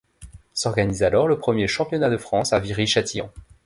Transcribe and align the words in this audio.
S'organise 0.55 1.03
alors 1.03 1.27
le 1.27 1.37
premier 1.37 1.67
championnat 1.67 2.09
de 2.09 2.17
France, 2.17 2.53
à 2.53 2.59
Viry-Châtillon. 2.59 3.29